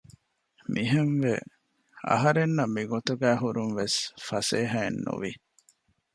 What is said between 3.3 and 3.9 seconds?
ހުރުން